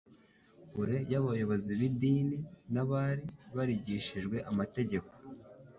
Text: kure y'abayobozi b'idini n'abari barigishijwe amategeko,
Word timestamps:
kure 0.71 0.97
y'abayobozi 1.11 1.71
b'idini 1.79 2.37
n'abari 2.73 3.25
barigishijwe 3.55 4.35
amategeko, 4.51 5.11